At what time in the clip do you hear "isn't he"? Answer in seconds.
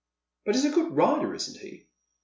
1.35-1.85